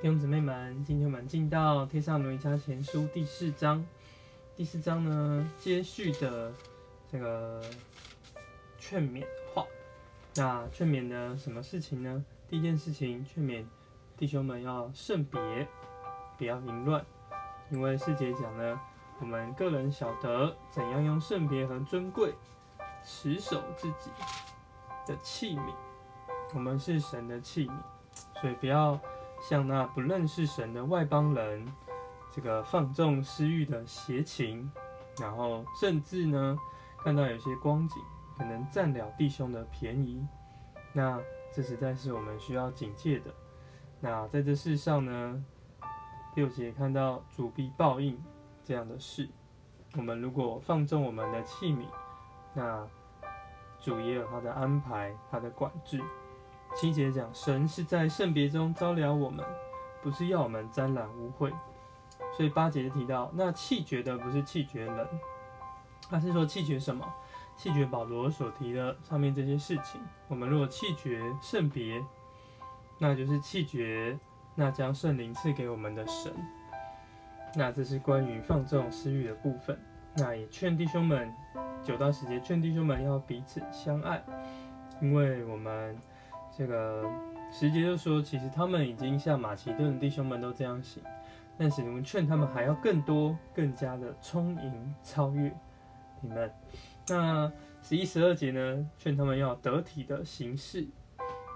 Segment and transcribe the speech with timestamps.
[0.00, 3.84] 弟兄姊妹们，今天我们进到《天上奴一家前书》第四章。
[4.56, 6.50] 第四章呢，接续的
[7.06, 7.62] 这个
[8.78, 9.66] 劝勉话。
[10.36, 12.24] 那劝勉呢，什么事情呢？
[12.48, 13.62] 第一件事情，劝勉
[14.16, 15.68] 弟兄们要圣别，
[16.38, 17.04] 不要淫乱。
[17.68, 18.80] 因为四节讲呢，
[19.18, 22.32] 我们个人晓得怎样用圣别和尊贵
[23.04, 24.10] 持守自己
[25.06, 25.74] 的器皿。
[26.54, 28.98] 我们是神的器皿，所以不要
[29.40, 31.66] 像那不认识神的外邦人，
[32.30, 34.70] 这个放纵私欲的邪情，
[35.18, 36.56] 然后甚至呢，
[36.98, 38.02] 看到有些光景，
[38.36, 40.24] 可能占了弟兄的便宜，
[40.92, 41.18] 那
[41.52, 43.34] 这实在是我们需要警戒的。
[43.98, 45.44] 那在这世上呢，
[46.34, 48.22] 六节看到主必报应
[48.62, 49.28] 这样的事，
[49.96, 51.86] 我们如果放纵我们的器皿，
[52.54, 52.86] 那
[53.80, 56.00] 主也有他的安排，他的管制。
[56.76, 59.44] 七节讲，神是在圣别中招了我们，
[60.02, 61.52] 不是要我们沾染污秽。
[62.36, 65.06] 所以八节提到，那弃绝的不是弃绝人，
[66.08, 67.04] 他是说弃绝什么？
[67.56, 70.00] 弃绝保罗所提的上面这些事情。
[70.28, 72.02] 我们如果弃绝圣别，
[72.98, 74.18] 那就是弃绝
[74.54, 76.32] 那将圣灵赐给我们的神。
[77.56, 79.78] 那这是关于放纵私欲的部分。
[80.16, 81.30] 那也劝弟兄们，
[81.82, 84.22] 九到十节劝弟兄们要彼此相爱，
[85.02, 85.94] 因为我们。
[86.60, 87.10] 这个
[87.50, 91.02] 时节就说，其实他们已经像马其顿弟兄们都这样行，
[91.56, 95.50] 但是你们劝他们还要更多、更加的充盈、超越
[96.20, 96.52] 你们。
[97.08, 97.50] 那
[97.80, 100.86] 十一、十二节呢，劝他们要得体的行事，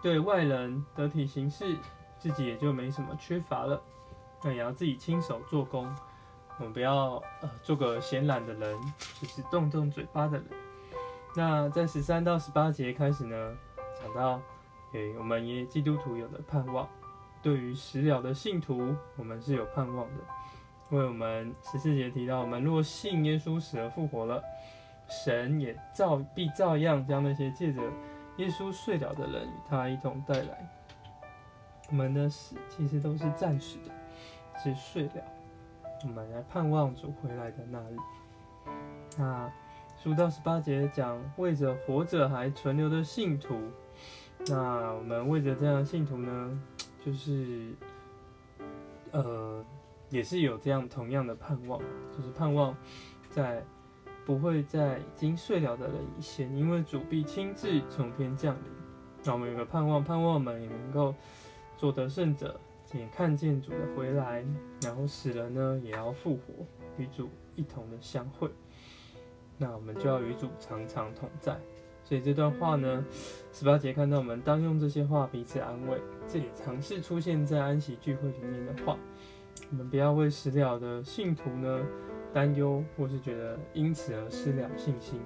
[0.00, 1.76] 对外人得体行事，
[2.16, 3.82] 自己也就没什么缺乏了。
[4.44, 5.92] 那也要自己亲手做工，
[6.58, 8.80] 我们不要呃做个闲懒的人，
[9.20, 10.46] 就是动动嘴巴的人。
[11.34, 13.36] 那在十三到十八节开始呢，
[14.00, 14.40] 讲到。
[14.92, 16.86] 给我们耶基督徒有的盼望，
[17.42, 20.22] 对于死了的信徒，我们是有盼望的。
[20.90, 24.42] 因为我们十四节提到，我们若信耶稣死而复活了，
[25.08, 27.80] 神也照必照样将那些借着
[28.36, 30.70] 耶稣睡了的人与他一同带来。
[31.88, 35.24] 我们的死其实都是暂时的，是睡了。
[36.04, 37.96] 我们来盼望主回来的那日。
[39.16, 39.50] 那
[39.96, 43.58] 十到十八节讲，为着活着还存留的信徒。
[44.46, 46.60] 那我们为着这样信徒呢，
[47.04, 47.72] 就是，
[49.12, 49.64] 呃，
[50.10, 52.76] 也是有这样同样的盼望，就是盼望
[53.30, 53.64] 在
[54.26, 58.62] 不会在已经睡了的人以前，因为主必亲自从天降临。
[59.24, 61.14] 那我们有个盼望，盼望我们也能够
[61.76, 62.58] 做得胜者，
[62.92, 64.44] 也看见主的回来，
[64.82, 66.66] 然后死人呢也要复活，
[66.98, 68.50] 与主一同的相会。
[69.56, 71.56] 那我们就要与主常常同在。
[72.12, 73.02] 所以这段话呢，
[73.54, 78.98] 十八节看到我们当用这些话彼此安慰，这也尝试出现在安息聚会里面的话。
[79.70, 81.80] 我们不要为死了的信徒呢
[82.30, 85.18] 担忧，或是觉得因此而失了信心，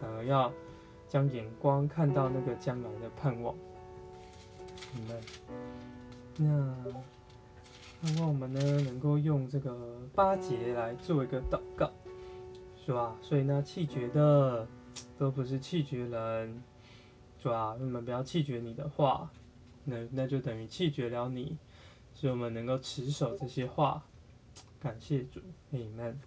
[0.00, 0.52] 反而要
[1.06, 3.54] 将眼光看到那个将来的盼望。
[4.92, 5.20] 你们，
[6.36, 6.92] 那
[8.02, 9.72] 盼望我们呢能够用这个
[10.12, 11.92] 八节来做一个祷告，
[12.84, 13.14] 是吧？
[13.22, 14.66] 所以呢，气绝的。
[15.18, 16.62] 都不是气绝人，
[17.38, 19.30] 主啊，我们不要气绝你的话，
[19.84, 21.56] 那那就等于气绝了你，
[22.14, 24.04] 所以我们能够持守这些话，
[24.80, 25.40] 感谢主
[25.70, 26.18] 你们。